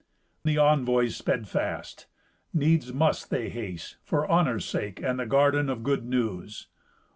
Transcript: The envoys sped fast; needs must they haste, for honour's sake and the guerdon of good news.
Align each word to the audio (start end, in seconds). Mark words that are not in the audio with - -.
The 0.43 0.57
envoys 0.57 1.15
sped 1.15 1.47
fast; 1.47 2.07
needs 2.55 2.91
must 2.91 3.29
they 3.29 3.49
haste, 3.49 3.97
for 4.03 4.27
honour's 4.27 4.65
sake 4.65 4.99
and 4.99 5.19
the 5.19 5.27
guerdon 5.27 5.69
of 5.69 5.83
good 5.83 6.05
news. 6.07 6.69